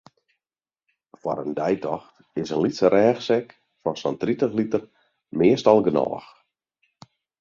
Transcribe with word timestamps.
Foar 1.19 1.39
in 1.43 1.51
deitocht 1.59 2.15
is 2.41 2.53
in 2.55 2.61
lytse 2.65 2.87
rêchsek 2.95 3.49
fan 3.81 3.97
sa'n 4.01 4.19
tritich 4.21 4.55
liter 4.59 4.83
meastal 5.39 5.79
genôch. 5.87 6.27